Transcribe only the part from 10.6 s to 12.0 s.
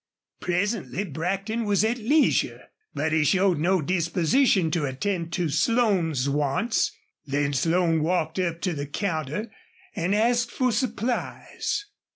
supplies.